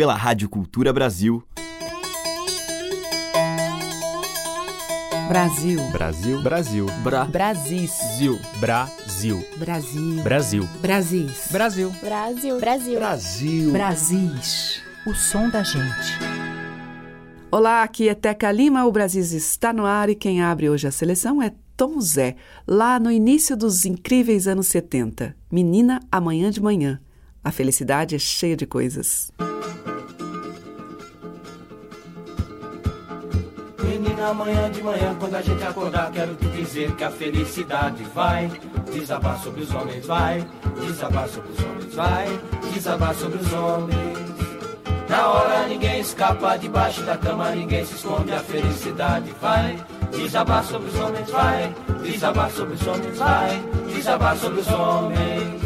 [0.00, 1.44] pela Rádio Cultura Brasil.
[5.28, 5.78] Brasil.
[5.92, 6.42] Brasil.
[6.42, 6.86] Brasil.
[7.04, 7.26] Bra.
[7.26, 7.92] Brasis.
[8.16, 8.40] Zil.
[8.58, 9.44] Brasil.
[9.58, 10.22] Brasil.
[10.22, 10.68] Brasil.
[10.80, 11.48] Brasis.
[11.52, 11.90] Brasil.
[12.00, 12.58] Brasil.
[12.58, 12.98] Brasil.
[12.98, 13.72] Brasil.
[13.72, 14.82] Brasis.
[15.06, 16.18] O som da gente.
[17.50, 18.86] Olá, aqui é Teca Lima.
[18.86, 22.36] O Brasis está no ar e quem abre hoje a seleção é Tom Zé,
[22.66, 25.36] lá no início dos incríveis anos 70.
[25.52, 26.98] Menina, amanhã de manhã.
[27.44, 29.30] A felicidade é cheia de coisas.
[29.38, 29.69] Menina,
[34.30, 38.50] amanhã de manhã, quando a gente acordar, quero te dizer que a felicidade vai
[38.92, 40.46] desabar sobre os homens, vai
[40.80, 42.40] desabar sobre os homens, vai
[42.72, 44.30] desabar sobre os homens.
[45.08, 49.76] Na hora ninguém escapa, debaixo da cama ninguém se esconde, a felicidade vai
[50.12, 53.62] desabar sobre os homens, vai desabar sobre os homens, vai
[53.92, 55.60] desabar sobre os homens.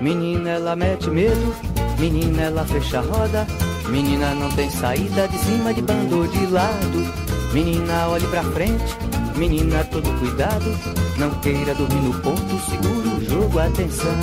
[0.00, 1.54] Menina, ela mete medo,
[1.98, 3.46] menina, ela fecha a roda,
[3.88, 7.27] menina não tem saída de cima de bando de lado.
[7.52, 8.96] Menina, olhe pra frente,
[9.36, 10.98] menina, todo cuidado.
[11.16, 14.14] Não queira dormir no ponto, segura o jogo, atenção.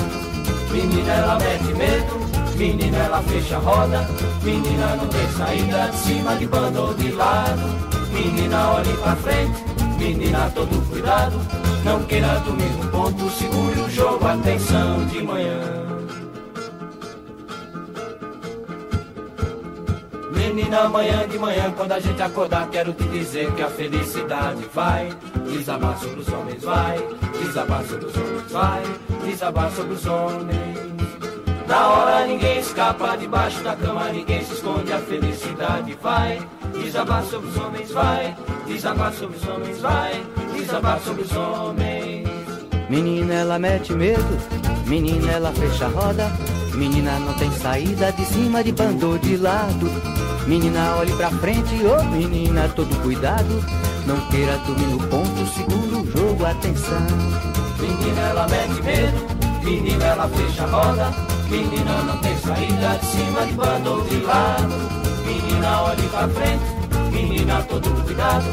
[0.71, 4.07] Menina, ela mete medo, menina, ela fecha a roda.
[4.43, 7.61] Menina, não tem saída de cima de bando ou de lado.
[8.13, 9.63] Menina, olhe pra frente,
[9.97, 11.39] menina, todo cuidado.
[11.83, 15.84] Não queira dormir no ponto, segure o jogo, atenção de manhã.
[20.55, 25.09] Menina, amanhã de manhã, quando a gente acordar, quero te dizer que a felicidade vai
[25.51, 26.97] desabar sobre os homens, vai
[27.43, 28.83] desabar sobre os homens, vai
[29.25, 30.77] desabar sobre os homens.
[31.67, 37.49] Na hora ninguém escapa, debaixo da cama ninguém se esconde, a felicidade vai desabar sobre
[37.49, 42.29] os homens, vai desabar sobre os homens, vai desabar sobre os homens.
[42.89, 44.37] Menina, ela mete medo,
[44.87, 46.31] menina, ela fecha a roda.
[46.73, 50.15] Menina, não tem saída de cima de bando de lado.
[50.47, 53.63] Menina, olhe pra frente, ô oh, menina, todo cuidado.
[54.05, 57.01] Não queira dormir no ponto, segura o jogo, atenção.
[57.79, 61.11] Menina, ela mete medo, menina, ela fecha a roda.
[61.49, 64.73] Menina, não tem saída de cima de bando ou de lado.
[65.25, 68.45] Menina, olhe pra frente, menina, todo cuidado.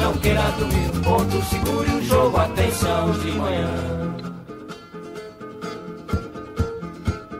[0.00, 3.95] Não queira dormir no ponto, segure o jogo, atenção de manhã.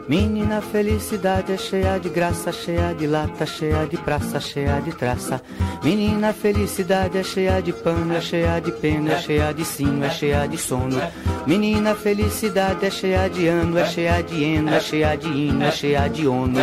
[0.07, 5.41] Menina, felicidade é cheia de graça, cheia de lata, cheia de praça, cheia de traça.
[5.83, 10.09] Menina, felicidade é cheia de pano, é cheia de pena, é cheia de sino, é
[10.09, 10.97] cheia de sono.
[11.45, 15.71] Menina, felicidade é cheia de ano, é cheia de eno, é cheia de hino, é
[15.71, 16.59] cheia de ono.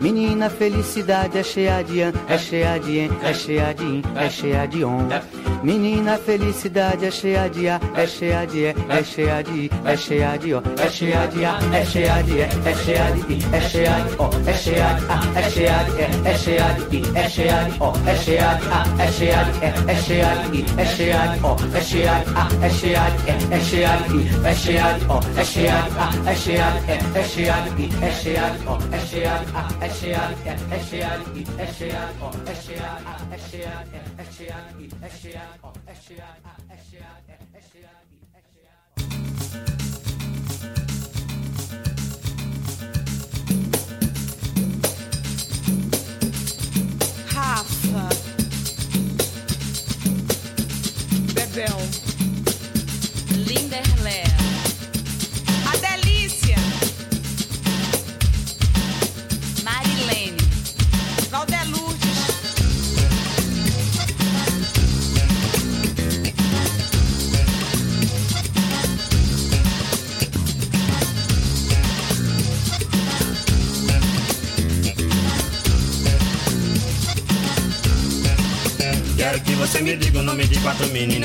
[0.00, 4.30] Menina, felicidade é cheia de ano, é cheia de en, é cheia de in, é
[4.30, 5.08] cheia de on.
[5.62, 9.96] Menina, felicidade é cheia de a, é cheia de e, é cheia de i, é
[9.96, 13.42] cheia de o, é cheia de a, é cheia de e, é cheia de i,
[13.52, 16.96] é cheia de o, é cheia de a, é cheia de e, é cheia de
[16.96, 19.56] i, é cheia de o, é cheia de a, é cheia
[51.34, 52.05] Bebel.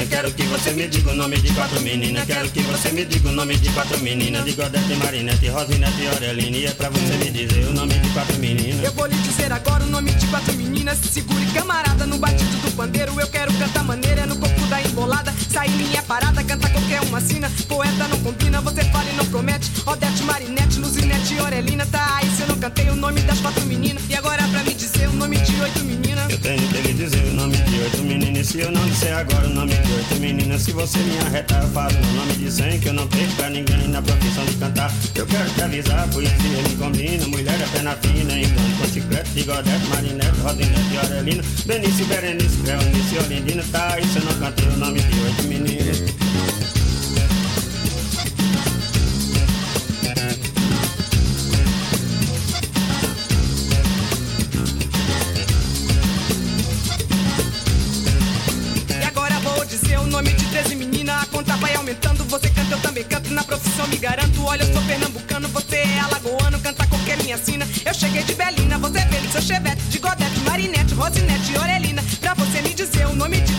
[0.09, 2.25] Quero que você me diga o nome de quatro meninas.
[2.25, 4.43] Quero que você me diga o nome de quatro meninas.
[4.45, 6.59] De Godete, Marinete, Rosinete Aureline.
[6.59, 8.83] E é pra você me dizer o nome de quatro meninas.
[8.83, 10.97] Eu vou lhe dizer agora o nome de quatro meninas.
[10.97, 13.19] Segure camarada no batido do pandeiro.
[13.19, 15.33] Eu quero cantar maneira no corpo da embolada.
[15.51, 17.51] Sair minha parada, cantar qualquer uma sina.
[17.67, 19.71] Poeta não combina, você fala e não promete.
[19.85, 21.85] Odete, Marinete, Luzinete Aurelina.
[21.85, 24.03] Tá aí se eu não cantei o nome das quatro meninas.
[24.09, 26.29] E agora é pra me dizer o nome de oito meninas.
[26.31, 28.00] Eu tenho que lhe dizer o nome de oito
[28.43, 31.93] se eu não disser agora o nome oito meninas, se você me arretar, eu falo
[31.95, 32.79] o nome de cem.
[32.79, 34.91] Que eu não tenho pra ninguém na profissão de cantar.
[35.15, 37.27] Eu quero te avisar, poesia me combina.
[37.27, 41.43] Mulher é pena fina, engano com chiclete, bigodete, marinete, rodinete Aurelina.
[41.65, 43.63] Benício, Berenice, Cleonice Olindina.
[43.71, 46.60] Tá se eu não cantei o nome de oito meninas.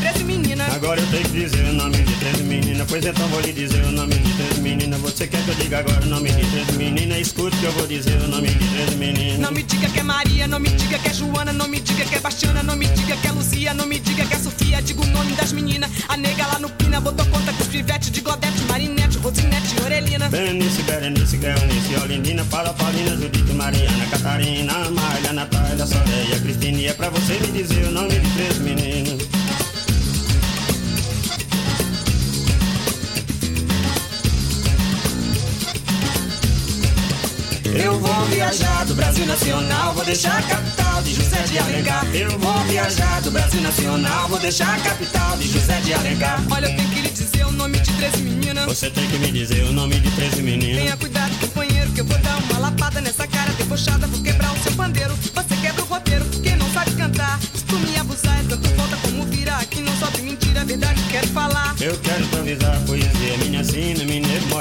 [0.03, 0.75] 13 meninas.
[0.75, 3.85] Agora eu tenho que dizer o nome de 13 meninas, pois então vou lhe dizer
[3.85, 5.01] o nome de 13 meninas.
[5.01, 7.19] Você quer que eu diga agora o nome de 13 meninas?
[7.19, 9.39] Escute que eu vou dizer o nome de 13 meninas.
[9.39, 12.05] Não me diga que é Maria, não me diga que é Joana, não me diga
[12.05, 14.83] que é Bastiana, não me diga que é Luzia, não me diga que é Sofia.
[14.83, 15.89] Diga o nome das meninas.
[16.09, 19.85] A nega lá no Pina botou conta com os pivetes de Godete, Marinete, Rosinete e
[19.85, 20.29] Orelina.
[20.29, 26.87] Berenice, Berenice, Cleonice, Olinina, Paula, Paulina, Judite, Mariana, Catarina, Amália, Natália, Soreia, Cristine.
[26.87, 29.42] É pra você me dizer o nome de 13 meninas.
[37.75, 42.07] Eu vou viajar do Brasil Nacional, vou deixar a capital de José de Alencar.
[42.15, 46.43] Eu vou viajar do Brasil Nacional, vou deixar a capital de José de Alencar.
[46.51, 48.67] Olha, eu tenho que lhe dizer o nome de 13 meninas.
[48.67, 50.83] Você tem que me dizer o nome de 13 meninas.
[50.83, 54.07] Tenha cuidado, companheiro, que eu vou dar uma lapada nessa cara debochada.
[54.07, 55.15] Vou quebrar o seu pandeiro.
[55.15, 57.41] Você quebra o roteiro, quem não sabe cantar.
[57.41, 59.57] Se tu me abusar, é tanto volta como vira.
[59.57, 61.75] Aqui não sobe mentira, verdade quero falar.
[61.81, 63.02] Eu quero improvisar sina,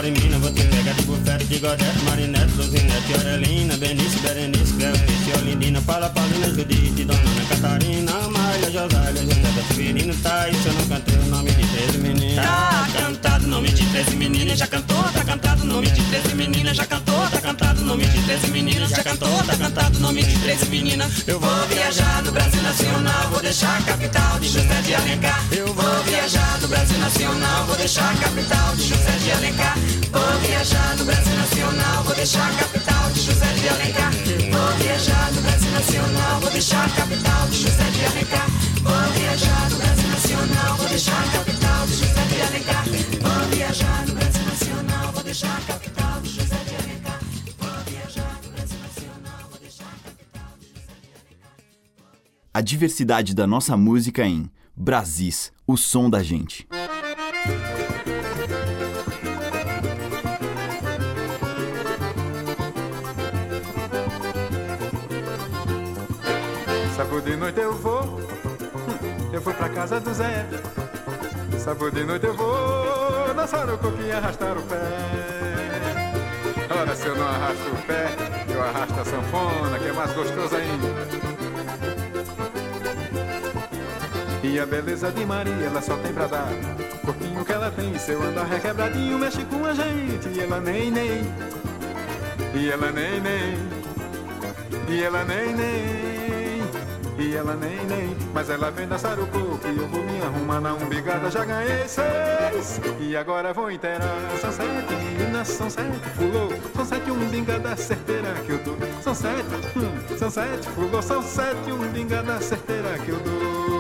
[0.01, 6.09] Vou te pegar de bufete, de godete, marinete, luzinete, orelina, Benice, Berenice, Cleonice, Olinina, Paula,
[6.09, 11.51] Paulina, Judite, Dona Ana Catarina, Amália, Josália, Josélia, Severino, isso eu não cantei o nome
[11.51, 12.45] de 13 meninas.
[12.45, 16.33] Tá cantado o nome de 13 meninas, já cantou, tá cantado o nome de 13
[16.36, 20.01] meninas, já cantou, tá cantado o nome de 13 meninas, já cantou, tá cantado o
[20.01, 21.24] nome de 13 meninas.
[21.28, 25.45] Eu vou viajar do Brasil Nacional, vou deixar a capital de José de Alencar.
[25.51, 29.78] Eu vou viajar do Brasil Nacional, vou deixar a capital de José de Alencar.
[30.12, 34.12] Vou viajar do Brasil Nacional, vou deixar a capital de José de Alencar.
[34.51, 38.48] Vou viajar do Brasil Nacional, vou deixar a capital de José de Alencar.
[38.84, 41.61] Vou viajar do Brasil Nacional, vou deixar a capital
[52.71, 56.65] diversidade da nossa música em Brasis, o som da gente.
[66.95, 68.21] Sábado de noite eu vou,
[69.33, 70.47] eu vou pra casa do Zé.
[71.59, 74.77] Sábado de noite eu vou dançar o coquinho e arrastar o pé.
[76.74, 78.15] Ora, se eu não arrasto o pé,
[78.47, 81.20] eu arrasto a sanfona, que é mais gostoso ainda.
[84.51, 86.50] E a beleza de Maria, ela só tem pra dar.
[86.95, 90.27] O corpinho que ela tem, seu andar requebradinho, mexe com a gente.
[90.27, 91.21] E ela nem, nem.
[92.53, 93.57] E ela nem, nem.
[94.89, 96.62] E ela nem, nem.
[97.18, 98.18] E ela nem, nem.
[98.33, 101.31] Mas ela vem dançar o e eu vou me arrumar na umbigada.
[101.31, 102.81] Já ganhei seis.
[103.00, 104.19] E agora vou inteirar.
[104.42, 106.50] São sete meninas, são sete fulô.
[106.75, 108.77] São sete umbigada certeira que eu dou.
[109.01, 109.45] São sete,
[109.77, 111.01] hum, são sete fulô.
[111.01, 113.70] São sete umbigada certeira que eu dou.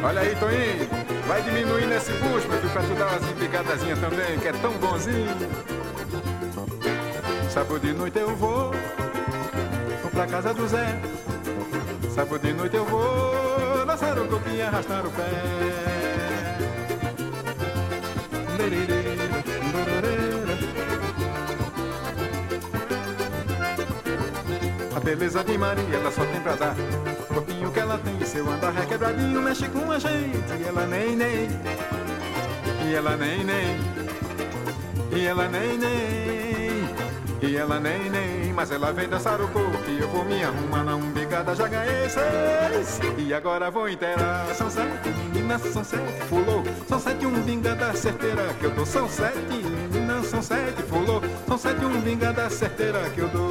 [0.00, 0.88] Olha aí, Toninho,
[1.26, 4.72] vai diminuindo esse bucho, meu filho, pra tu dar umas embicadazinhas também, que é tão
[4.74, 5.36] bonzinho.
[7.50, 8.72] Sábado de noite eu vou,
[10.02, 11.00] vou pra casa do Zé.
[12.14, 15.24] Sábado de noite eu vou, dançar o coquinho e arrastar o pé.
[24.94, 26.76] A beleza de Maria, ela só tem pra dar.
[27.38, 30.52] Corpinho que ela tem, seu andar requebradinho, mexe com a gente.
[30.60, 31.48] E ela nem, nem.
[32.84, 33.78] E ela nem, nem.
[35.12, 36.88] E ela nem, nem.
[37.40, 38.52] E ela nem, nem.
[38.52, 41.54] Mas ela vem dançar o coco e eu vou me arrumar na umbigada.
[41.54, 42.98] Já ganhei seis.
[43.16, 44.44] E agora vou inteirar.
[44.56, 46.64] São sete meninas, são sete fulô.
[46.88, 48.84] São sete umbigada certeira que eu dou.
[48.84, 51.22] São sete meninas, são sete fulô.
[51.46, 53.47] São sete umbigada certeira que eu dou.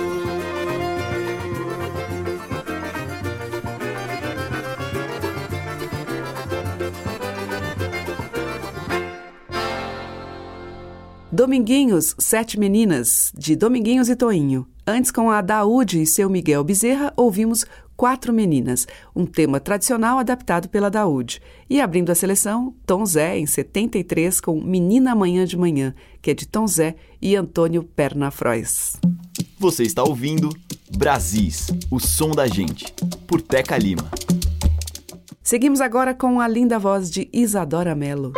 [11.38, 14.66] Dominguinhos, Sete Meninas, de Dominguinhos e Toinho.
[14.88, 17.64] Antes, com a Daúde e seu Miguel Bezerra, ouvimos
[17.96, 21.40] Quatro Meninas, um tema tradicional adaptado pela Daúde.
[21.70, 26.34] E abrindo a seleção, Tom Zé, em 73, com Menina Amanhã de Manhã, que é
[26.34, 29.00] de Tom Zé e Antônio Pernafrois.
[29.60, 30.50] Você está ouvindo
[30.98, 32.92] Brasis, o som da gente,
[33.28, 34.10] por Teca Lima.
[35.44, 38.34] Seguimos agora com a linda voz de Isadora Mello.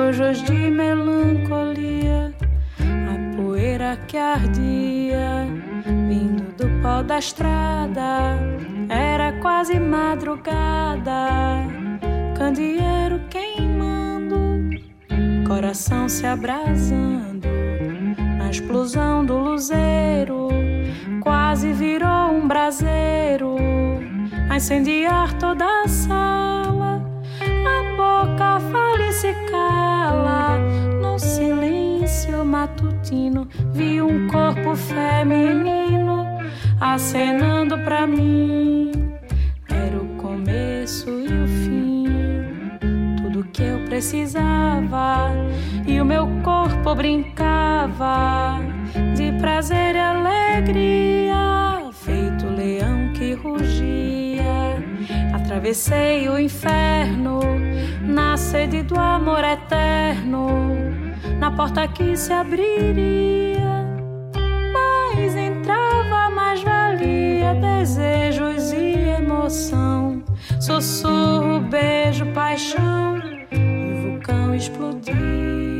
[0.00, 2.32] Sujos de melancolia,
[2.80, 5.46] a poeira que ardia,
[6.08, 8.38] vindo do pó da estrada,
[8.88, 11.28] era quase madrugada,
[12.34, 14.70] candeeiro queimando,
[15.46, 17.46] coração se abrasando,
[18.38, 20.48] na explosão do luzeiro,
[21.20, 23.56] quase virou um braseiro,
[24.48, 27.02] a incendiar toda a sala,
[28.20, 30.58] boca fala e se cala,
[31.00, 36.26] no silêncio matutino, vi um corpo feminino
[36.80, 38.92] acenando pra mim.
[39.68, 42.04] Era o começo e o fim,
[43.22, 45.30] tudo que eu precisava.
[45.86, 48.58] E o meu corpo brincava
[49.16, 54.19] de prazer e alegria, feito leão que rugia.
[55.50, 57.40] Atravessei o inferno
[58.02, 60.48] na sede do amor eterno,
[61.40, 63.84] na porta que se abriria.
[64.72, 70.22] Mas entrava mais valia, desejos e emoção,
[70.60, 73.18] sussurro, beijo, paixão,
[73.50, 75.79] e o vulcão explodia.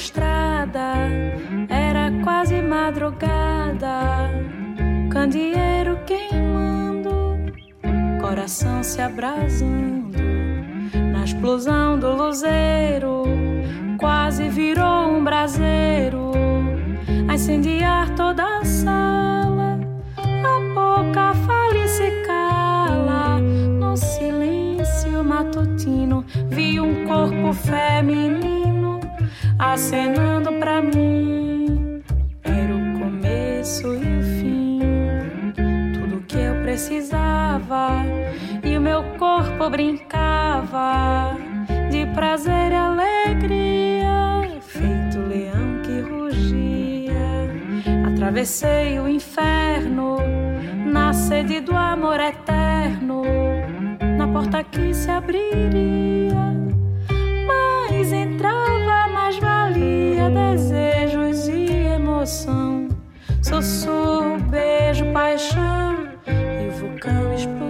[0.00, 0.94] Estrada,
[1.68, 4.30] era quase madrugada.
[5.10, 7.36] Candeeiro queimando,
[8.20, 10.16] coração se abrasando,
[11.12, 13.24] na explosão do luzeiro,
[13.98, 16.32] quase virou um braseiro,
[17.28, 19.78] a incendiar toda a sala.
[20.16, 26.24] A boca fala e se cala no silêncio matutino.
[26.48, 28.79] Vi um corpo feminino
[29.60, 32.02] acenando pra mim.
[32.42, 34.80] Era o começo e o fim,
[35.92, 38.02] tudo que eu precisava.
[38.64, 41.36] E o meu corpo brincava
[41.90, 47.12] de prazer e alegria, feito leão que rugia.
[48.12, 50.16] Atravessei o inferno
[50.86, 53.22] na sede do amor eterno,
[54.16, 56.34] na porta que se abriria.
[57.46, 58.59] Mas entrava,
[62.30, 62.88] emoção,
[63.42, 67.69] sussurro, beijo, paixão e o vulcão explodia.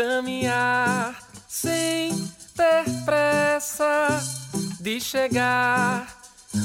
[0.00, 1.14] Caminhar
[1.46, 2.10] sem
[2.56, 4.08] ter pressa
[4.80, 6.06] de chegar.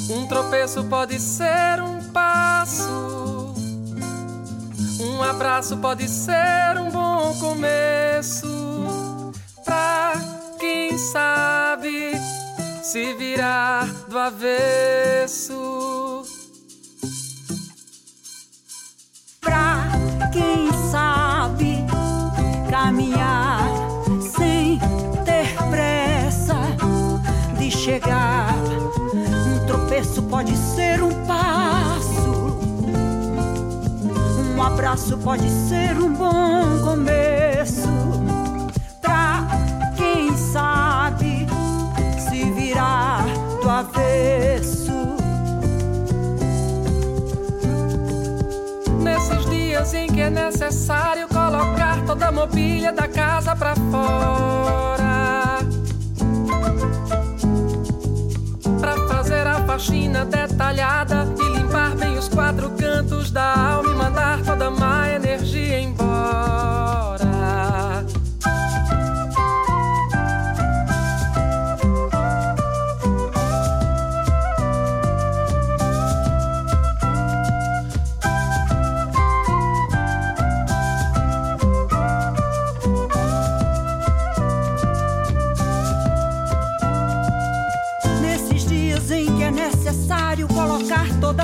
[0.09, 3.53] Um tropeço pode ser um passo,
[5.01, 9.33] um abraço pode ser um bom começo.
[9.65, 10.13] Pra
[10.57, 12.13] quem sabe
[12.83, 16.23] se virar do avesso.
[19.41, 19.91] Pra
[20.31, 21.74] quem sabe
[22.75, 23.61] caminhar
[24.19, 24.77] sem
[25.23, 26.55] ter pressa
[27.57, 28.53] de chegar.
[29.13, 32.59] Um tropeço pode ser um passo,
[34.53, 37.87] um abraço pode ser um bom começo.
[39.01, 39.47] Pra
[39.95, 41.47] quem sabe
[42.29, 43.23] se virar
[43.61, 44.91] do avesso.
[49.01, 55.59] Nesses dias em que é necessário colocar toda a mobília da casa pra fora.
[58.79, 64.41] Pra fazer a faxina detalhada e limpar bem os quatro cantos da alma e mandar
[64.43, 67.14] toda má energia embora.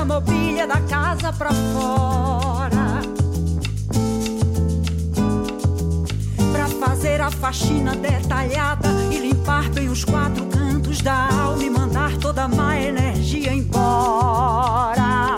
[0.01, 3.01] A mobília da casa pra fora.
[6.51, 12.17] Pra fazer a faxina detalhada e limpar bem os quatro cantos da alma e mandar
[12.17, 15.38] toda a má energia embora.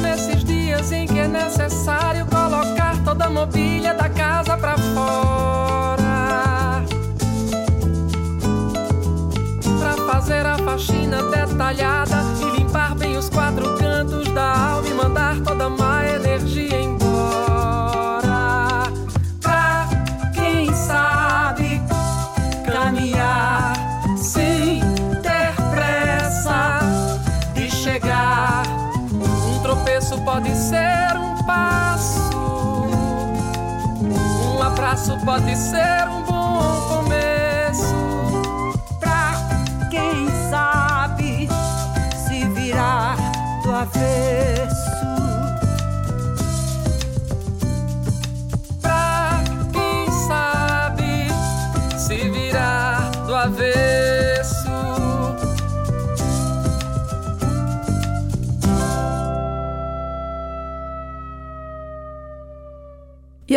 [0.00, 4.47] Nesses dias em que é necessário colocar toda a mobília da casa
[35.58, 35.97] abraço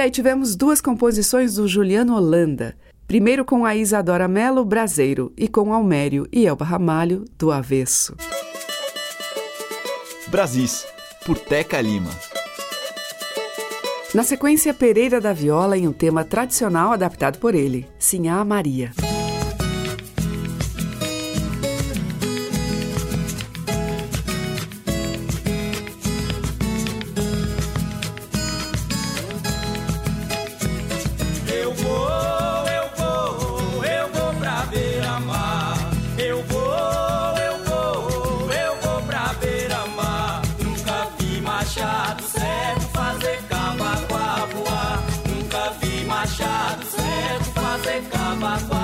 [0.02, 2.76] aí tivemos duas composições do Juliano Holanda.
[3.08, 8.16] Primeiro com a Isadora Mello, Braseiro, e com Almério e Elba Ramalho, do Avesso.
[10.28, 10.88] Brasis,
[11.26, 12.10] por Teca Lima.
[14.14, 18.92] Na sequência, Pereira da Viola em um tema tradicional adaptado por ele, Sinhá Maria.
[47.92, 48.81] Você ficava com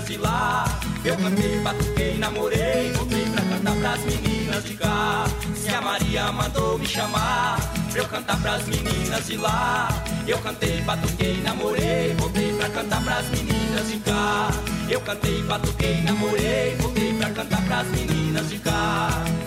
[0.00, 0.64] de lá
[1.04, 5.24] Eu cantei, batuquei, namorei Voltei pra cantar pras meninas de cá.
[5.54, 7.58] Se a Maria mandou me chamar
[7.90, 9.88] pra eu cantar pras meninas de lá.
[10.26, 14.50] Eu cantei, batuquei, namorei Voltei pra cantar pras meninas de cá.
[14.88, 19.45] Eu cantei, batuquei, namorei Voltei pra cantar pras meninas de cá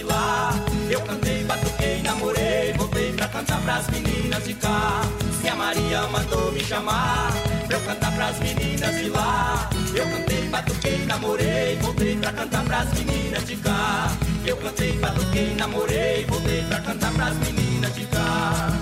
[0.00, 0.52] de lá.
[0.88, 5.02] Eu cantei, batuquei, namorei, voltei pra cantar pras meninas de cá.
[5.40, 7.32] Se a Maria mandou me chamar
[7.66, 9.68] pra eu cantar pras meninas de lá.
[9.94, 14.10] Eu cantei, batuquei, namorei, voltei pra cantar pras meninas de cá.
[14.46, 18.72] Eu cantei, batuquei, namorei, voltei pra cantar pras meninas de cá.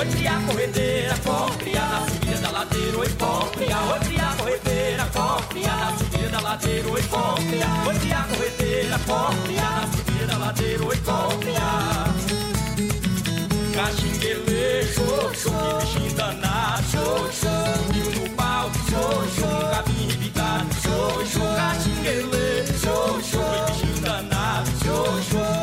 [0.00, 3.92] Oi, criar corredeira, com criar na subida da ladeira, oi, com criar.
[3.92, 7.86] Oi, criar corredeira, com criar na subida da ladeira, oi, com criar.
[7.86, 12.14] Oi, criar corredeira, com criar na subida da ladeira, oi, com criar.
[13.74, 17.30] Caxinguele, show, show, que bichinho danado, show.
[17.30, 20.68] Subiu no pau, show, nunca vi irritado.
[21.56, 25.59] Caxinguele, show, show, que bichinho danado, show,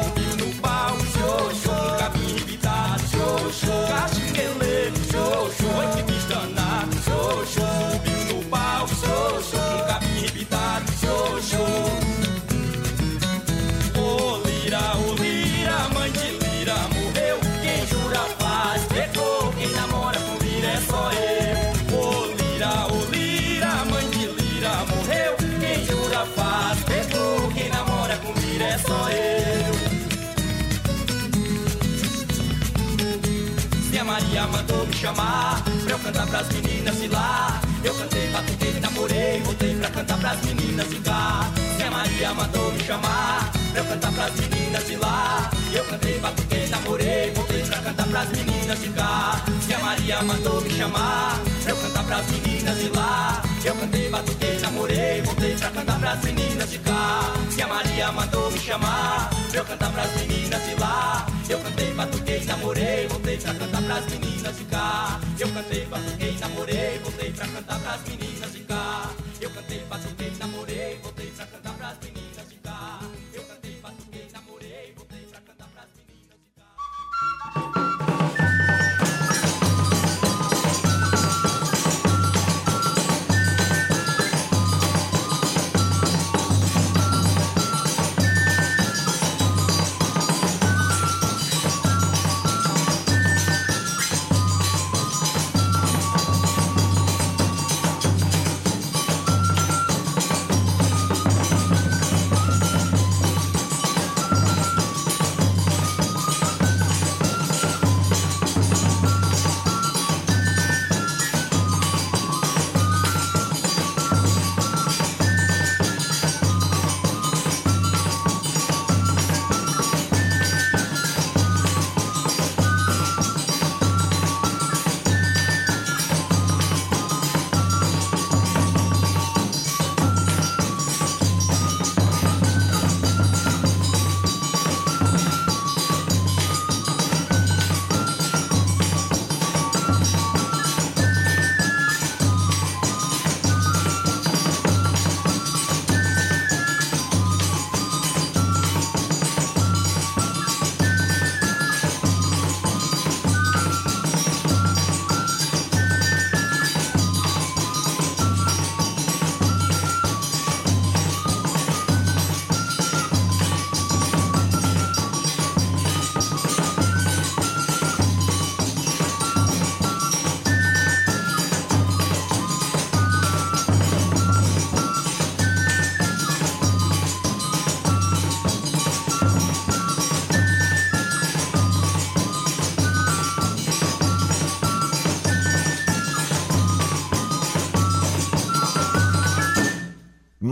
[36.08, 37.62] cantar pras meninas de lá.
[37.84, 41.52] Eu cantei, batuquei, namorei, voltei pra cantar pras meninas de cá.
[41.86, 45.50] A Maria mandou me chamar pra eu cantar pras meninas de lá.
[45.74, 49.42] Eu cantei, batuquei, namorei, voltei pra cantar pras meninas de cá.
[49.76, 53.42] A Maria mandou me chamar pra eu cantar pras meninas de lá.
[53.66, 57.34] Eu cantei, batuquei, namorei, voltei pra cantar pras meninas de cá.
[57.62, 61.28] A Maria mandou me chamar pra eu cantar pras meninas de lá.
[61.50, 62.17] Eu cantei, batuquei,
[62.48, 65.20] namorei, voltei pra cantar pras meninas de cá.
[65.38, 69.12] Eu cantei, batuquei, namorei, voltei pra cantar pras meninas de cá.
[69.42, 70.32] Eu cantei, batuquei,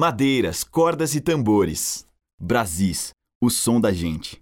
[0.05, 2.05] Madeiras, cordas e tambores.
[2.39, 3.09] Brasis,
[3.41, 4.39] o som da gente.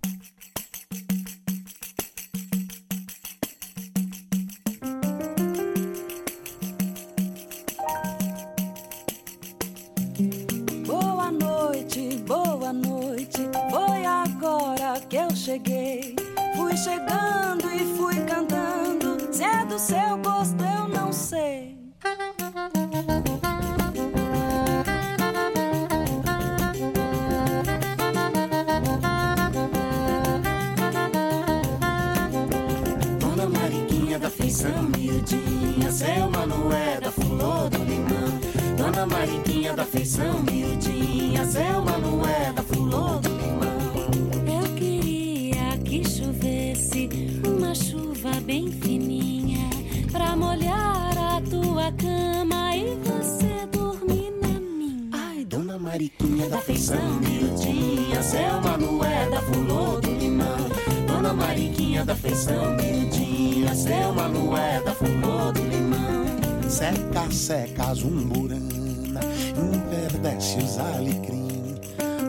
[70.23, 71.75] Emperdece os alecrim.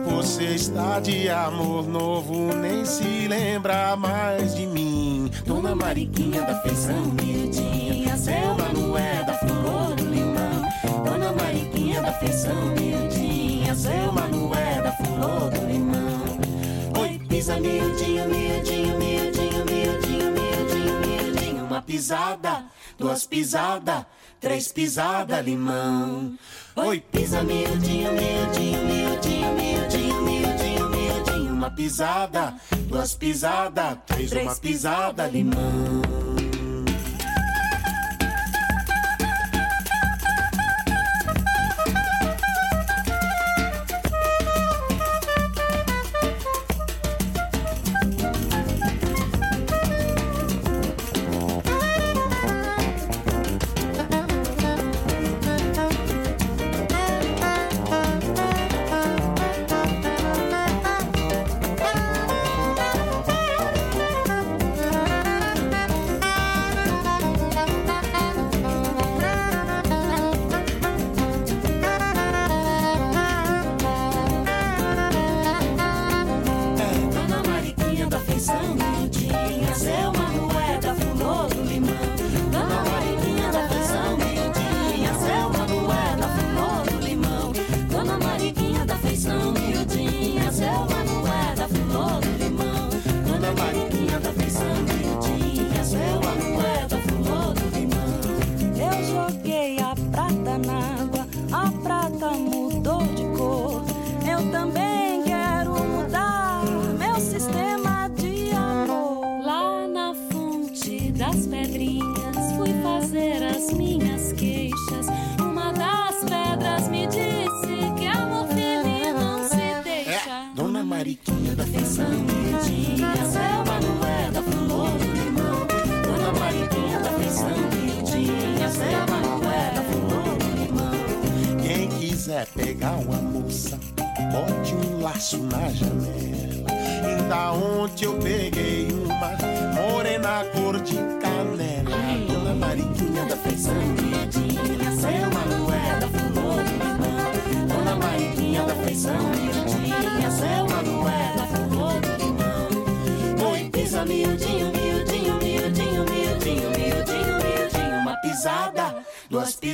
[0.05, 5.31] Você está de amor novo, nem se lembra mais de mim.
[5.45, 11.05] Dona Mariquinha da feição miudinha, Selma não é da flor do limão.
[11.05, 17.01] Dona Mariquinha da feição miudinha, Selma não é da flor do limão.
[17.01, 21.65] Oi, pisa miudinho, miudinho, miudinho, miudinho, miudinho, miudinho.
[21.65, 22.65] Uma pisada,
[22.97, 24.05] duas pisadas,
[24.45, 26.37] três pisadas, limão.
[26.75, 31.51] Oi, pisa miudinho, miudinho, miudinho, miudinho, miudinho, miudinho.
[31.51, 32.53] Uma pisada,
[32.87, 36.24] duas pisadas, três, uma pisada, limão.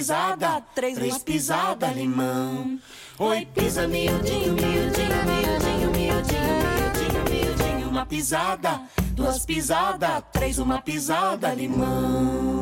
[0.02, 2.80] Duas pisadas, três, três pisadas, limão.
[3.20, 7.90] Oi, pisa miudinho, miudinho, miudinho, miudinho, miudinho, miudinho.
[7.90, 8.82] Uma pisada,
[9.14, 12.61] duas pisadas, três, uma pisada, limão.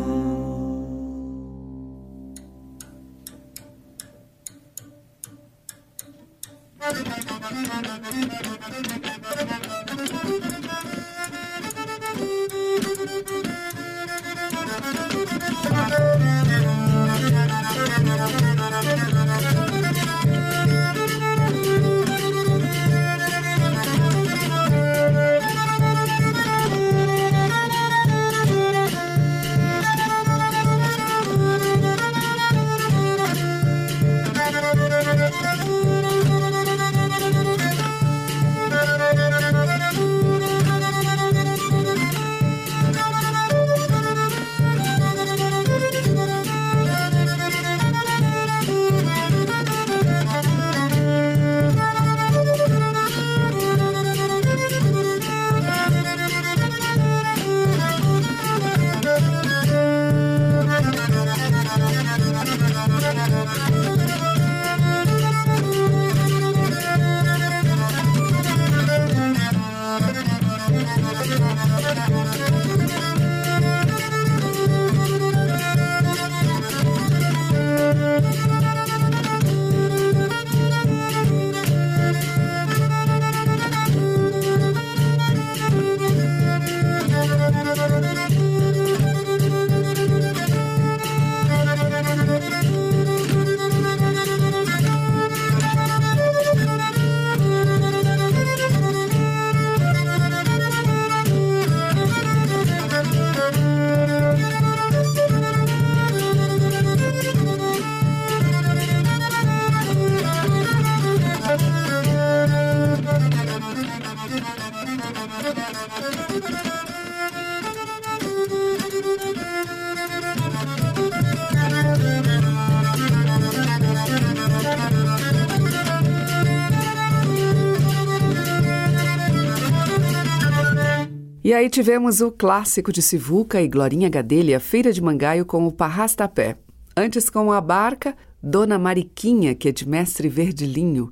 [131.59, 136.57] Aí tivemos o clássico de Sivuca e Glorinha Gadelha, Feira de Mangaio com o Parrastapé.
[136.95, 141.11] Antes com a barca, Dona Mariquinha, que é de Mestre Verdilinho.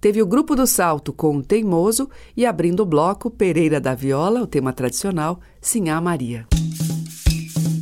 [0.00, 4.40] Teve o Grupo do Salto com o Teimoso e abrindo o bloco, Pereira da Viola,
[4.40, 6.46] o tema tradicional, Sinhá Maria.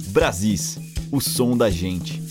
[0.09, 0.79] Brasis,
[1.13, 2.23] o som da gente.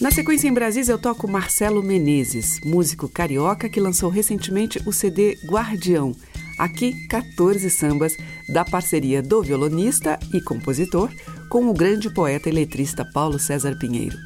[0.00, 5.36] Na sequência em Brasis eu toco Marcelo Menezes, músico carioca que lançou recentemente o CD
[5.44, 6.14] Guardião,
[6.60, 11.08] Aqui, 14 sambas da parceria do violonista e compositor
[11.48, 14.18] com o grande poeta e letrista Paulo César Pinheiro.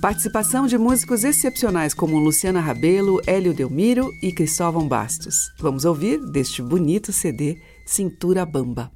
[0.00, 5.52] Participação de músicos excepcionais como Luciana Rabelo, Hélio Delmiro e Cristóvão Bastos.
[5.58, 8.92] Vamos ouvir deste bonito CD Cintura Bamba.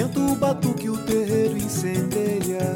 [0.00, 2.74] Esquenta o batuque, o terreiro incendeia.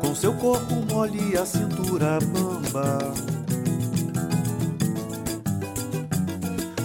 [0.00, 2.98] Com seu corpo mole a cintura bamba.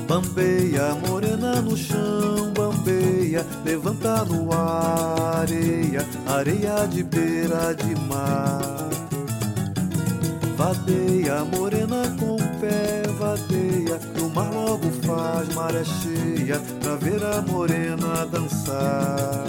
[0.08, 8.89] Bambeia, morena no chão, bambeia, levanta no ar, areia, areia de beira de mar.
[10.56, 13.46] Vadeia, morena com pé, vadeia,
[14.38, 19.47] o mar logo faz maré cheia, pra ver a morena dançar.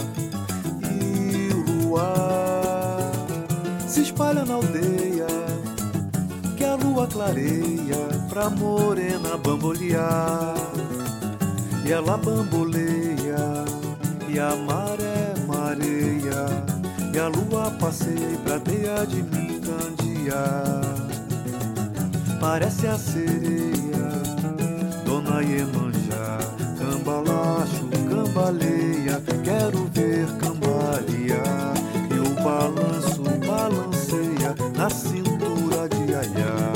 [0.90, 3.12] E o luar
[3.86, 5.26] se espalha na aldeia,
[6.56, 10.54] que a lua clareia pra morena bambolear.
[11.84, 13.64] E ela bamboleia,
[14.26, 16.46] e a maré mareia,
[17.12, 20.80] e a lua passeia e prateia de mim candear.
[22.40, 23.77] Parece a sereia,
[25.42, 26.38] Iemanjá.
[26.78, 31.74] Cambalacho, cambaleia, quero ver cambalear.
[32.10, 36.72] E o balanço balanceia na cintura de Ayá.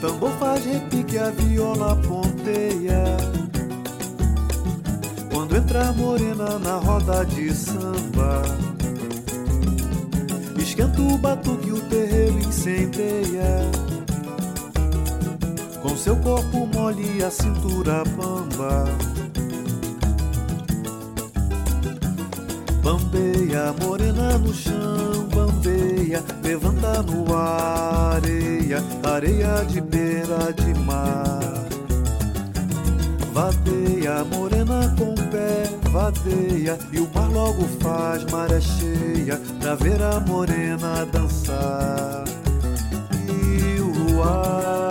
[0.00, 3.16] Tambor faz repique, a viola ponteia.
[5.32, 8.42] Quando entra a morena na roda de samba.
[10.56, 13.89] Esquenta o batuque, o terreiro incendeia.
[16.02, 18.86] Seu corpo mole e a cintura bamba.
[22.82, 31.68] Bambeia, morena no chão, bambeia, levanta no ar, areia, areia de beira de mar.
[33.34, 40.18] Vadeia, morena com pé, vadeia, e o mar logo faz maré cheia pra ver a
[40.18, 42.24] morena dançar.
[43.28, 44.89] E o luar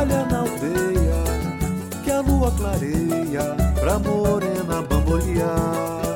[0.00, 6.09] espalha na aldeia, que a lua clareia pra morena bambolear.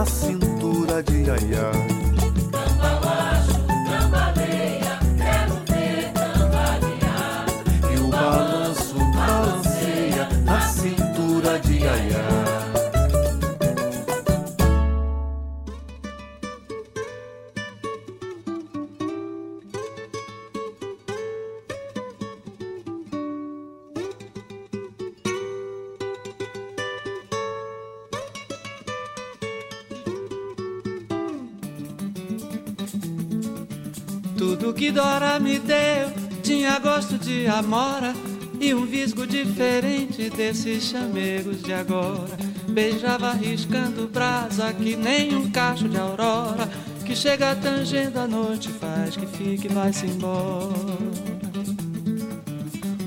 [0.00, 1.99] Na cintura de Iaiá.
[34.90, 36.10] Que Dora me deu
[36.42, 38.12] tinha gosto de amora
[38.60, 42.36] e um visgo diferente desses chamegos de agora.
[42.68, 46.68] Beijava riscando brasa que nem um cacho de aurora
[47.04, 50.74] que chega tangendo a noite faz que fique vai-se embora.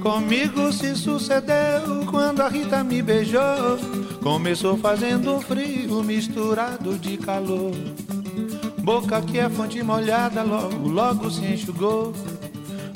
[0.01, 3.77] Comigo se sucedeu quando a Rita me beijou.
[4.21, 7.73] Começou fazendo frio misturado de calor.
[8.83, 12.13] Boca que é fonte molhada, logo, logo se enxugou.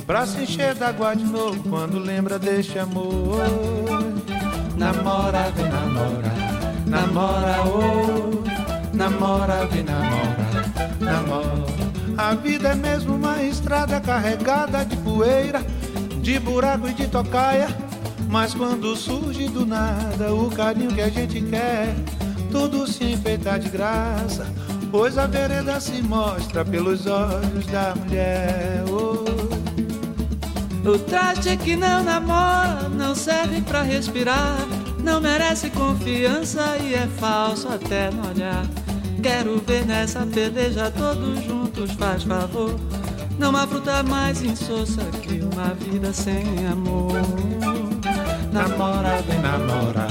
[0.05, 3.45] Pra se encher d'água de novo quando lembra deste amor.
[4.75, 6.33] Namora, vem namora,
[6.85, 10.47] namora, oh, namora, vem namora,
[10.99, 11.67] namora.
[12.17, 15.65] A vida é mesmo uma estrada carregada de poeira,
[16.21, 17.69] de buraco e de tocaia.
[18.29, 21.95] Mas quando surge do nada o carinho que a gente quer,
[22.51, 24.66] tudo se enfeita de graça.
[24.91, 28.83] Pois a vereda se mostra pelos olhos da mulher.
[28.89, 29.37] Oh.
[30.89, 34.57] O traste que não namora não serve pra respirar,
[35.03, 38.65] não merece confiança e é falso até no olhar.
[39.21, 42.73] Quero ver nessa peleja todos juntos, faz favor.
[43.37, 47.11] Não há fruta mais insossa que uma vida sem amor.
[48.53, 50.07] Namora, vem namora,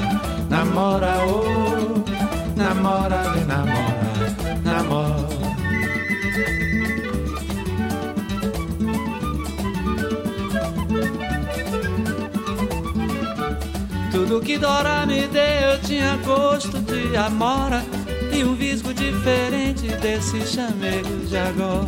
[0.51, 3.23] namora, oh, namora,
[14.27, 17.85] Tudo que Dora me deu tinha gosto de amora
[18.33, 21.87] e um visgo diferente desses chamegos de agora.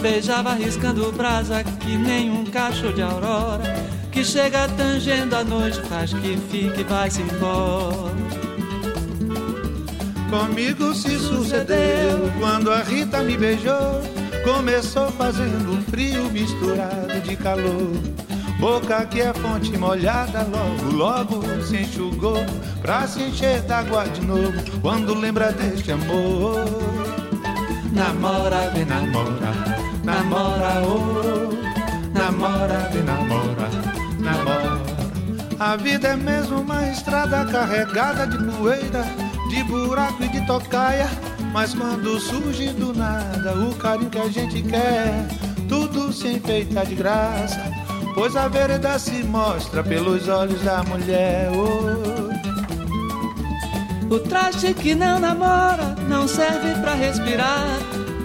[0.00, 3.64] Beijava riscando brasa que nem um cacho de aurora
[4.12, 8.14] que chega tangendo a noite, faz que fique e vai-se embora.
[10.30, 14.00] Comigo se sucedeu quando a Rita me beijou.
[14.44, 18.23] Começou fazendo frio misturado de calor.
[18.58, 22.38] Boca que é fonte molhada, logo, logo se enxugou.
[22.80, 26.64] Pra se encher d'água de novo, quando lembra deste amor.
[27.92, 29.52] Namora, vem namora,
[30.02, 31.52] namora, oh,
[32.12, 33.70] namora, vem namora,
[34.18, 34.94] namora.
[35.60, 39.04] A vida é mesmo uma estrada carregada de poeira,
[39.48, 41.08] de buraco e de tocaia.
[41.52, 45.28] Mas quando surge do nada o carinho que a gente quer,
[45.68, 47.83] tudo se enfeita de graça.
[48.14, 51.50] Pois a vereda se mostra pelos olhos da mulher.
[51.52, 52.14] Oh.
[54.14, 57.66] O traste que não namora não serve pra respirar,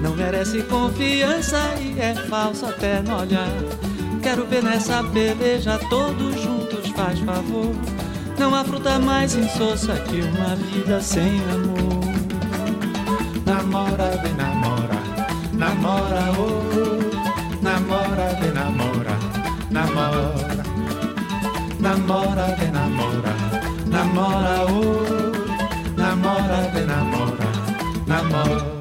[0.02, 3.50] não merece confiança e é falso até no olhar.
[4.22, 7.74] Quero ver nessa peleja todos juntos, faz favor.
[8.38, 12.00] Não há fruta mais insossa que uma vida sem amor.
[13.46, 15.00] Namora, vem namora,
[15.54, 16.69] namora, oh,
[22.10, 23.34] namora, de namora,
[23.86, 27.50] namora, oh, namora, de namora,
[28.08, 28.79] namora.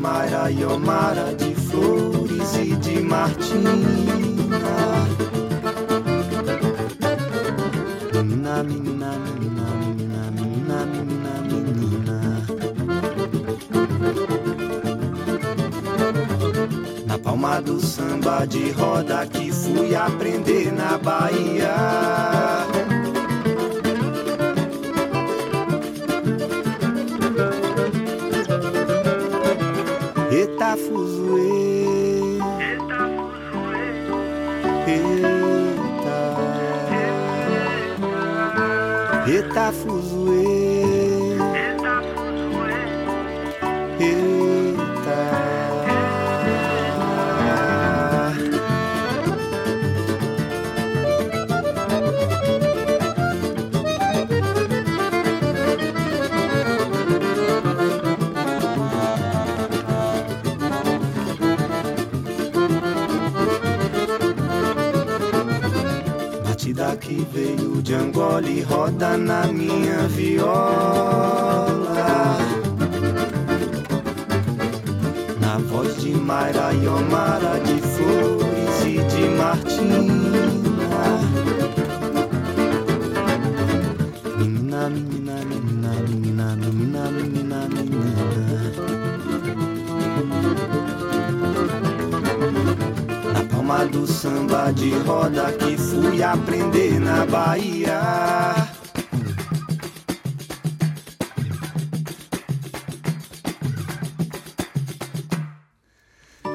[0.00, 3.70] Mayra e Omara, de Flores e de Martina.
[8.14, 12.18] Menina, menina, menina, menina, menina, menina, menina.
[17.06, 22.29] Na palma do samba de roda que fui aprender na Bahia.
[67.90, 70.46] De Angola e roda na minha viola.
[75.40, 80.29] Na voz de Mayra e Omara, de Flores e de Martina.
[93.70, 98.00] Na palma do samba de roda que fui aprender na Bahia.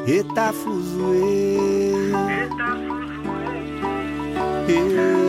[0.06, 1.58] Eita fuzuê.
[4.68, 5.25] Eita.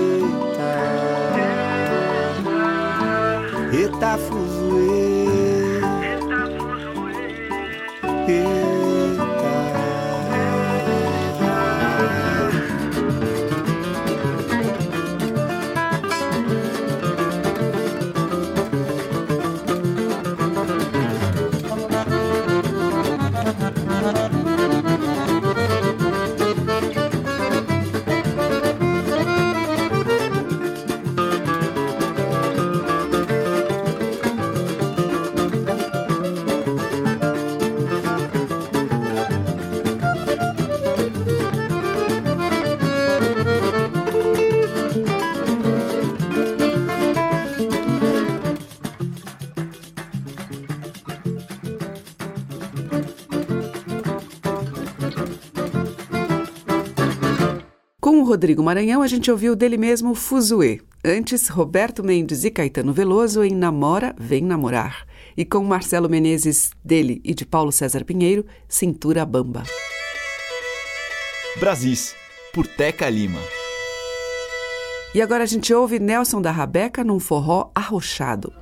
[58.37, 60.83] Rodrigo Maranhão, a gente ouviu dele mesmo Fuzue.
[61.03, 65.07] Antes, Roberto Mendes e Caetano Veloso em Namora, Vem Namorar.
[65.35, 69.63] E com Marcelo Menezes, dele e de Paulo César Pinheiro, Cintura Bamba.
[71.59, 72.15] Brasis,
[72.53, 73.41] por Teca Lima.
[75.15, 78.53] E agora a gente ouve Nelson da Rabeca num forró arrochado.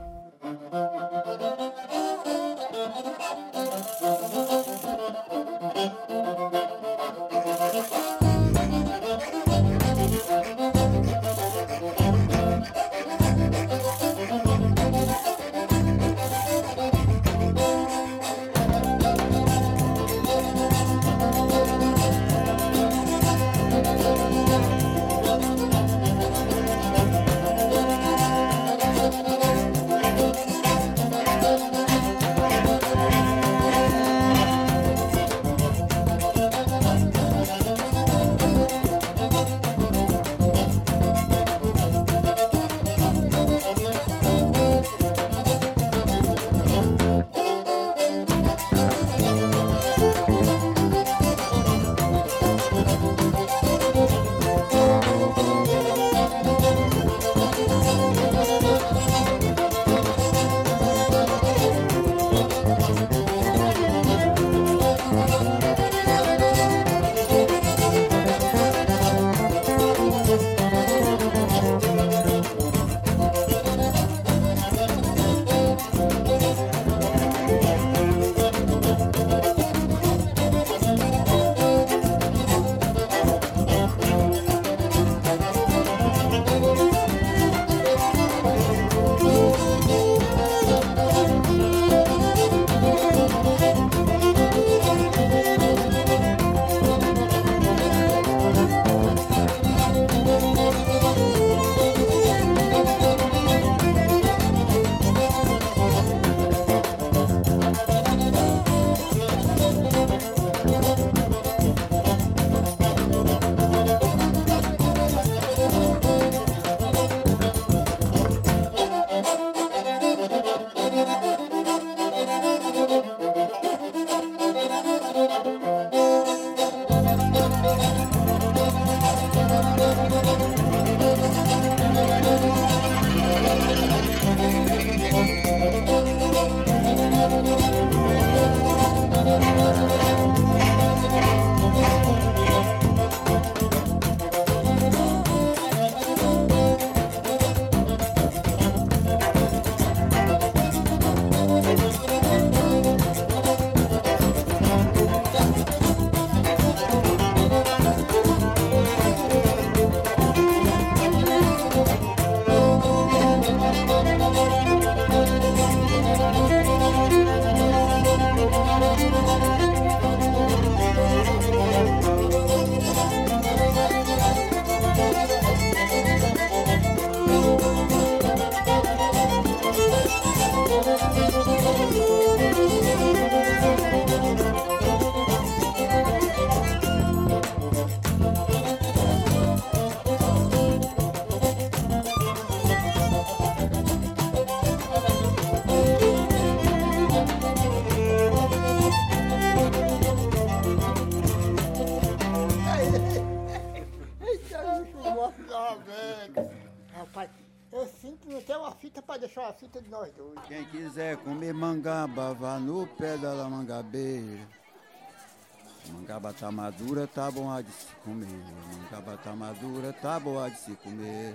[216.38, 218.26] Tá madura, tá bom a de se comer.
[218.72, 221.34] Mangaba tá madura, tá boa de se comer.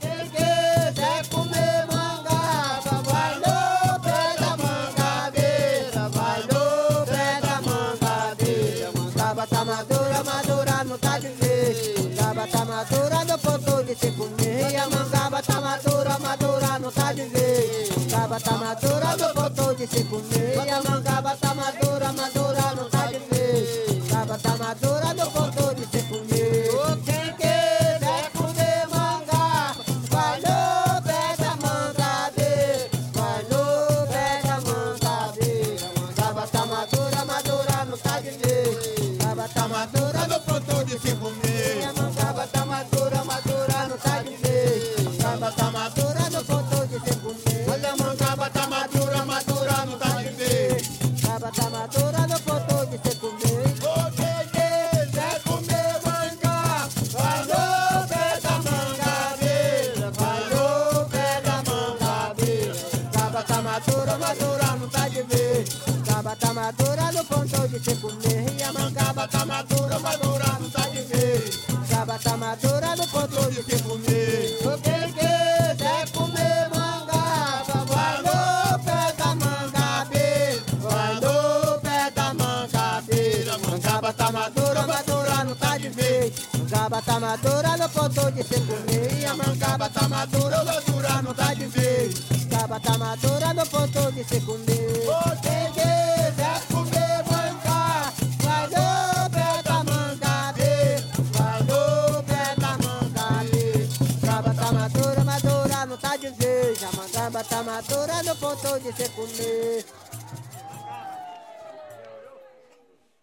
[0.00, 1.69] Quem quiser comer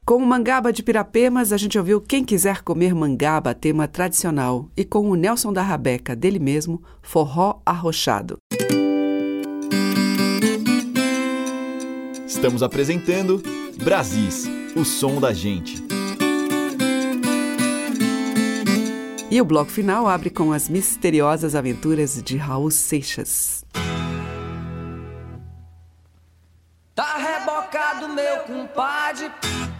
[0.07, 4.85] Com o Mangaba de Pirapemas, a gente ouviu Quem Quiser Comer Mangaba, tema tradicional, e
[4.85, 8.37] com o Nelson da Rabeca, dele mesmo, Forró Arrochado.
[12.25, 13.43] Estamos apresentando
[13.83, 14.47] Brasis,
[14.77, 15.83] o som da gente.
[19.29, 23.56] E o bloco final abre com as misteriosas aventuras de Raul Seixas.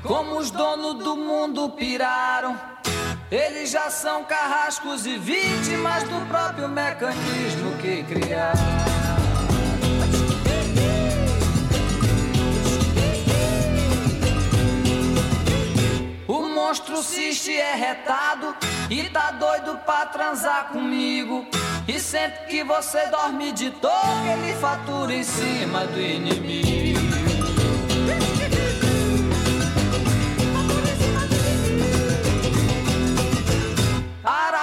[0.03, 2.59] Como os donos do mundo piraram.
[3.29, 8.61] Eles já são carrascos e vítimas do próprio mecanismo que criaram.
[16.27, 18.55] O monstro ciste é retado
[18.89, 21.45] e tá doido pra transar comigo.
[21.87, 26.86] E sempre que você dorme de toque, ele fatura em cima do inimigo.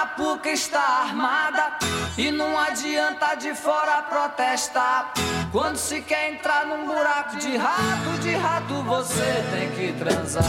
[0.05, 1.79] Arapuca está armada
[2.15, 5.11] e não adianta de fora protestar.
[5.51, 10.45] Quando se quer entrar num buraco de rato, de rato você tem que transar.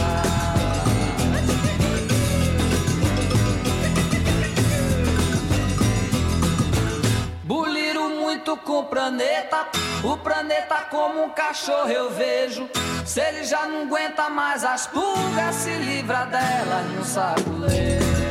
[7.43, 9.65] Buliro muito com o planeta,
[10.03, 12.69] o planeta como um cachorro eu vejo.
[13.03, 18.26] Se ele já não aguenta mais as pulgas, se livra delas no saculejo.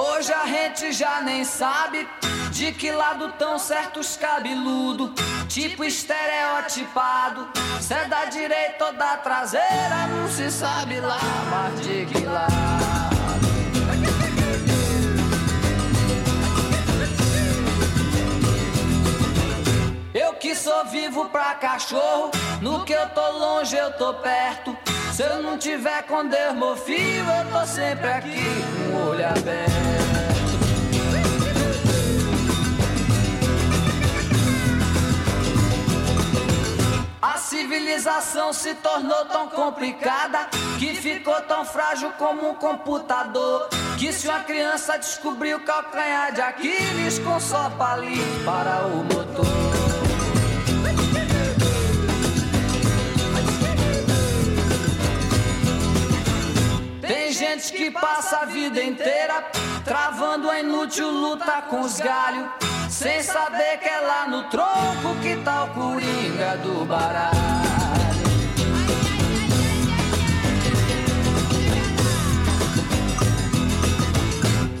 [0.00, 2.08] Hoje a gente já nem sabe
[2.52, 5.12] de que lado tão certos cabeludo,
[5.48, 7.48] tipo estereotipado.
[7.80, 11.18] Se é da direita ou da traseira, não se sabe lá,
[11.50, 12.52] mas de que lado.
[20.14, 22.30] Eu que sou vivo pra cachorro,
[22.62, 24.77] no que eu tô longe eu tô perto.
[25.18, 26.28] Se eu não tiver com
[26.76, 28.40] filho, eu tô sempre aqui
[28.88, 29.72] com o olho aberto.
[37.20, 40.46] A civilização se tornou tão complicada
[40.78, 43.68] que ficou tão frágil como um computador.
[43.98, 49.27] Que se uma criança descobrir o calcanhar de Aquiles com só palito para o motor.
[57.08, 59.42] Tem gente que passa a vida inteira
[59.82, 62.50] travando a inútil luta com os galhos,
[62.90, 67.38] sem saber que é lá no tronco que tá o coringa do baralho.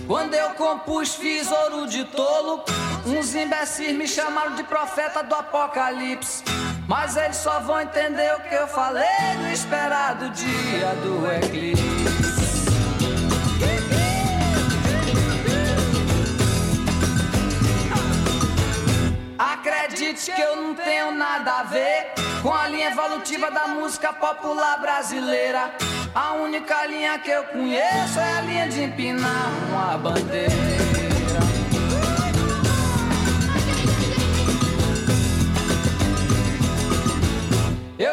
[0.06, 2.62] Quando eu compus, fiz ouro de tolo.
[3.06, 6.44] Uns imbecis me chamaram de profeta do apocalipse.
[6.88, 9.04] Mas eles só vão entender o que eu falei
[9.42, 11.84] no esperado dia do eclipse.
[19.38, 24.80] Acredite que eu não tenho nada a ver com a linha evolutiva da música popular
[24.80, 25.70] brasileira.
[26.14, 30.87] A única linha que eu conheço é a linha de empinar uma bandeira.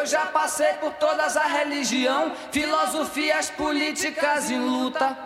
[0.05, 5.17] Eu já passei por todas as religião, filosofias políticas em luta.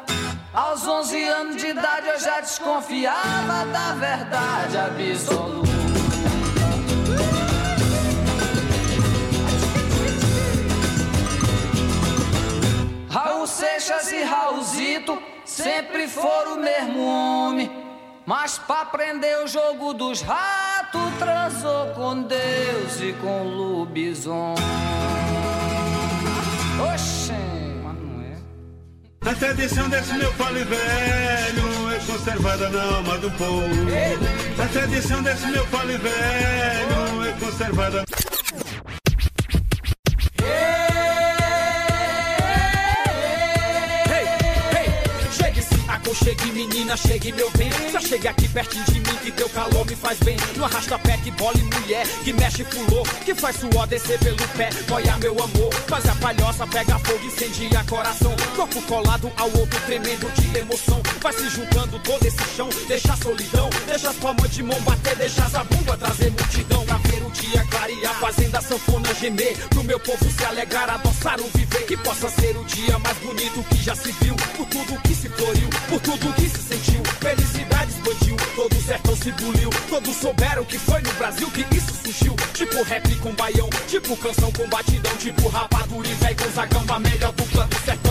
[0.54, 5.68] Aos 11 anos de idade eu já desconfiava da verdade absoluta.
[13.10, 17.89] Raul Seixas e Raulzito sempre foram o mesmo homem.
[18.30, 24.54] Mas pra aprender o jogo dos ratos, transou com Deus e com lobisomem.
[26.94, 27.34] Oxê,
[27.84, 29.32] mas não é.
[29.32, 33.66] A tradição desse meu pole velho é conservada na alma do povo.
[34.64, 38.06] A tradição desse meu pole velho é conservada.
[46.14, 47.72] Chegue menina, chegue meu bem.
[47.92, 50.38] Já chegue aqui pertinho de mim que teu calor me faz bem.
[50.56, 54.70] No arrasta-pé que bole mulher, que mexe pulou, que faz suor descer pelo pé.
[54.92, 58.36] Olha meu amor, faz a palhoça, pega fogo, incendia coração.
[58.56, 61.02] Corpo colado ao outro, tremendo de emoção.
[61.22, 63.70] Vai se juntando todo esse chão, deixa a solidão.
[63.86, 66.86] Deixa as palmas de mão bater, deixa a bumba trazer multidão.
[66.86, 67.00] Pra
[67.30, 69.56] o dia clarear, fazendo a sanfona gemer.
[69.70, 71.86] Pro meu povo se alegrar, adoçar o viver.
[71.86, 74.36] Que possa ser o dia mais bonito que já se viu.
[74.58, 77.04] Por tudo que se floriu, por tudo que se sentiu.
[77.20, 79.70] Felicidade expandiu, todo sertão se buliu.
[79.90, 82.36] Todos souberam que foi no Brasil que isso surgiu.
[82.54, 85.16] Tipo rap com baião, tipo canção com batidão.
[85.18, 88.09] Tipo rapadura e véi Gonzagão, a melhor dupla do sertão.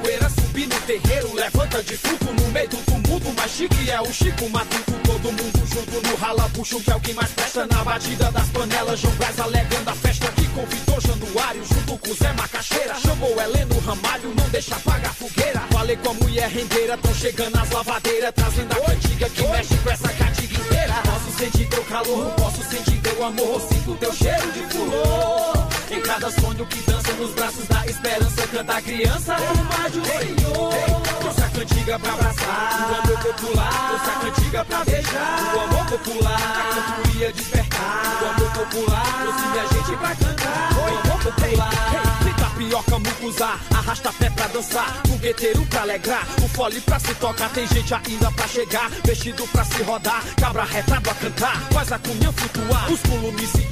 [0.00, 3.32] Poeira subir no terreiro, levanta de fruto no meio do tumulto.
[3.36, 7.00] Mais chique é o Chico Matuto, todo mundo junto no rala puxo que é o
[7.00, 9.00] que mais presta na batida das panelas.
[9.00, 12.94] João Braz alegando a festa que convidou Januário junto com Zé Macaxeira.
[12.94, 15.60] Chamou Heleno Ramalho, não deixa apagar fogueira.
[15.70, 19.90] Falei com a mulher rendeira, tão chegando as lavadeiras, trazendo a cantiga que mexe com
[19.90, 20.94] essa cadiga inteira.
[21.04, 25.41] Posso sentir teu calor, posso sentir teu amor, sinto teu cheiro de furor.
[26.12, 29.34] Cada sonho que dança nos braços da esperança, canta a criança.
[29.34, 30.74] Uma de Senhor.
[31.20, 33.88] Trouxe a cantiga pra abraçar, o amor popular.
[33.88, 36.36] Trouxe a cantiga pra beijar, o amor popular.
[36.36, 39.22] A ia despertar, o amor popular.
[39.22, 42.31] Trouxe minha gente pra cantar, o amor popular.
[42.42, 47.64] Tapioca, mucuzá, arrasta pé pra dançar, fogueteiro pra alegrar, o fole pra se tocar, tem
[47.68, 52.32] gente ainda pra chegar, vestido pra se rodar, cabra retado a cantar, faz a cunha
[52.32, 53.62] flutuar, os columes se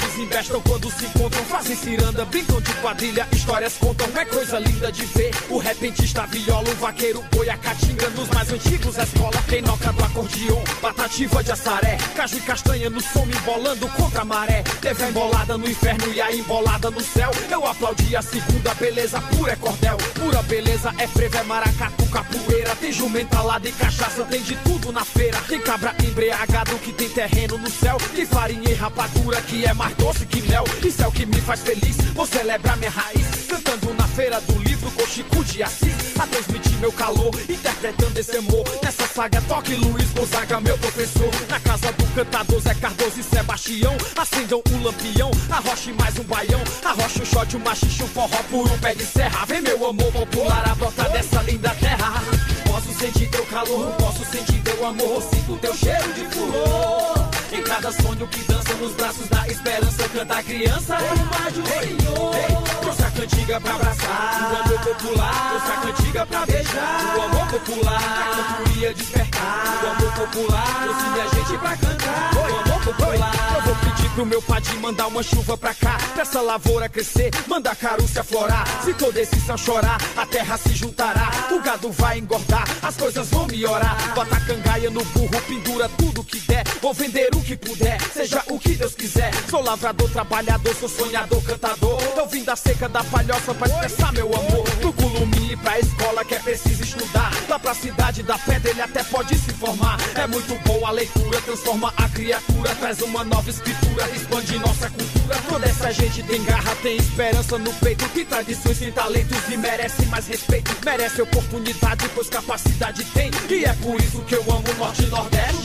[0.64, 5.31] quando se encontram, fazem ciranda, brincam de quadrilha, histórias contam, é coisa linda de ver,
[5.49, 9.93] o repentista viola, o vaqueiro boi, a caatinga, nos mais antigos a escola, tem noca
[9.93, 15.03] do acordeon, batativa de assaré, caju e castanha no som, embolando contra a maré, teve
[15.03, 19.52] a embolada no inferno e a embolada no céu, eu aplaudi a segunda, beleza pura
[19.52, 24.42] é cordel, pura beleza é frevo, é maracatu, capoeira, tem jumenta lá de cachaça, tem
[24.42, 28.74] de tudo na feira, tem cabra embriagado que tem terreno no céu, tem farinha e
[28.74, 32.26] rapadura que é mais doce que mel, isso é o que me faz feliz, vou
[32.26, 37.31] celebrar minha raiz, cantando na feira do livro com de Assis, a transmitir meu calor,
[37.49, 42.75] interpretando esse amor, nessa saga toque Luiz Gonzaga, meu professor, na casa do cantador Zé
[42.75, 48.03] Cardoso e Sebastião, acendam o lampião, arroche mais um baião, arrocha um shot, um machixe,
[48.03, 51.75] um forró por um pé de serra, vem meu amor popular a brotar dessa linda
[51.81, 52.23] terra,
[52.66, 57.91] posso sentir teu calor, posso sentir teu amor, sinto teu cheiro de furor, em cada
[57.91, 60.09] sonho que dança nos braços da esperança.
[60.11, 64.52] Canta a criança, é um rádio, ei, ei, trouxe a cantiga pra abraçar.
[64.52, 67.16] O amor popular, trouxe a cantiga pra beijar.
[67.16, 69.82] O amor popular, a cantoria despertar.
[69.82, 72.30] O amor popular, trouxe minha gente pra cantar.
[72.34, 75.99] O amor eu vou pedir pro meu pai de mandar uma chuva pra cá.
[76.14, 78.66] Pra essa lavoura crescer, manda a caruça florar.
[78.83, 81.31] Se todo esse céu chorar, a terra se juntará.
[81.51, 83.97] O gado vai engordar, as coisas vão melhorar.
[84.14, 86.64] Bota cangaia no burro, pendura tudo que der.
[86.81, 89.31] Vou vender o que puder, seja o que Deus quiser.
[89.49, 92.01] Sou lavrador, trabalhador, sou sonhador, cantador.
[92.16, 94.64] Eu vim da seca da palhoça pra expressar meu amor.
[94.91, 97.30] Do Culumi pra escola que é preciso estudar.
[97.49, 99.97] Lá pra cidade da pedra ele até pode se formar.
[100.16, 102.74] É muito boa a leitura, transforma a criatura.
[102.74, 105.36] Traz uma nova escritura, expande nossa cultura.
[105.49, 108.09] Toda essa gente tem garra, tem esperança no peito.
[108.09, 110.76] Que tradições tem talentos e merece mais respeito.
[110.84, 113.30] Merece oportunidade, pois capacidade tem.
[113.49, 115.62] E é por isso que eu amo o Norte e Nordeste.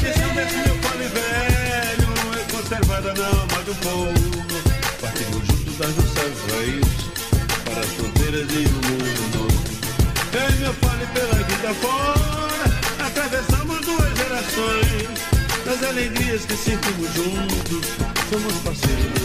[0.00, 2.08] Desse meu fole velho
[2.40, 4.70] é conservada na alma do povo.
[4.98, 7.10] Partimos juntos das nossas raízes
[7.64, 9.60] para as fronteiras e o mundo novo.
[10.60, 15.30] Meu fole pela vida fora, atravessamos duas gerações.
[15.88, 17.86] Alegrias que sentimos juntos,
[18.28, 19.20] somos parceiros.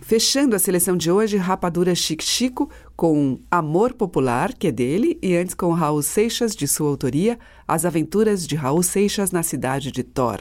[0.00, 5.34] Fechando a seleção de hoje, Rapadura Chique Chico com Amor Popular, que é dele, e
[5.34, 10.02] antes com Raul Seixas, de sua autoria, As Aventuras de Raul Seixas na cidade de
[10.02, 10.40] Thor.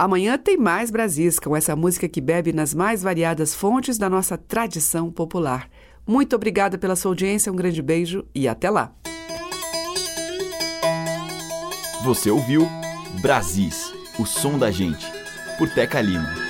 [0.00, 4.38] Amanhã tem mais Brasis, com essa música que bebe nas mais variadas fontes da nossa
[4.38, 5.68] tradição popular.
[6.06, 8.94] Muito obrigada pela sua audiência, um grande beijo e até lá!
[12.02, 12.66] Você ouviu
[13.20, 15.04] Brasis, o som da gente,
[15.58, 16.49] por Teca Lima.